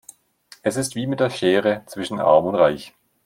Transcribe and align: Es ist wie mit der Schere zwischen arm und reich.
Es 0.63 0.77
ist 0.77 0.95
wie 0.95 1.05
mit 1.05 1.19
der 1.19 1.29
Schere 1.29 1.83
zwischen 1.85 2.19
arm 2.19 2.45
und 2.45 2.55
reich. 2.55 2.95